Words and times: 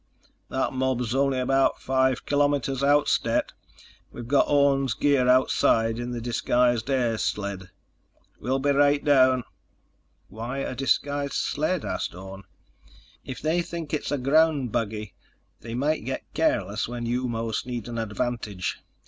"That 0.49 0.73
mob's 0.73 1.13
only 1.13 1.37
about 1.37 1.79
five 1.79 2.25
kilometers 2.25 2.81
out, 2.81 3.07
Stet. 3.07 3.53
We've 4.11 4.27
got 4.27 4.49
Orne's 4.49 4.95
gear 4.95 5.27
outside 5.29 5.99
in 5.99 6.09
the 6.09 6.19
disguised 6.19 6.89
air 6.89 7.19
sled." 7.19 7.69
"We'll 8.39 8.57
be 8.57 8.71
right 8.71 9.05
down." 9.05 9.43
"Why 10.27 10.57
a 10.57 10.73
disguised 10.73 11.33
sled?" 11.33 11.85
asked 11.85 12.15
Orne. 12.15 12.45
"If 13.23 13.43
they 13.43 13.61
think 13.61 13.93
it's 13.93 14.11
a 14.11 14.17
ground 14.17 14.71
buggy, 14.71 15.13
they 15.59 15.75
might 15.75 16.03
get 16.03 16.33
careless 16.33 16.87
when 16.87 17.05
you 17.05 17.27
most 17.29 17.67
need 17.67 17.87
an 17.87 17.99
advantage. 17.99 18.79